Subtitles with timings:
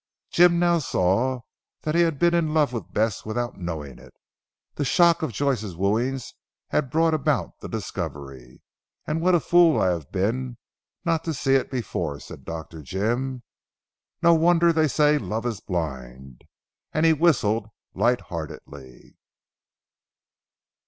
[0.31, 1.41] Jim now saw
[1.81, 4.15] that he had been in love with Bess without knowing it.
[4.73, 6.19] The shock of Joyce's wooing
[6.69, 8.63] had brought about the discovery.
[9.05, 10.57] "And what a fool I have been
[11.05, 12.81] not to see it before!" said Dr.
[12.81, 13.43] Jim.
[14.23, 16.45] "No wonder they say Love is blind,"
[16.91, 19.17] and he whistled light heartedly.